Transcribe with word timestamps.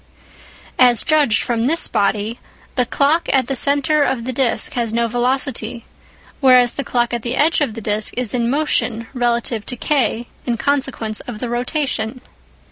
As 0.79 1.03
judged 1.03 1.43
from 1.43 1.65
this 1.67 1.87
body, 1.87 2.39
the 2.73 2.87
clock 2.87 3.29
at 3.31 3.45
the 3.45 3.55
centre 3.55 4.01
of 4.01 4.23
the 4.23 4.33
disc 4.33 4.73
has 4.73 4.91
no 4.91 5.07
velocity, 5.07 5.85
whereas 6.39 6.73
the 6.73 6.83
clock 6.83 7.13
at 7.13 7.21
the 7.21 7.35
edge 7.35 7.61
of 7.61 7.75
the 7.75 7.81
disc 7.81 8.11
is 8.17 8.33
in 8.33 8.49
motion 8.49 9.05
relative 9.13 9.63
to 9.67 9.77
K 9.77 10.25
in 10.47 10.57
consequence 10.57 11.19
of 11.19 11.37
the 11.37 11.49
rotation. 11.49 12.19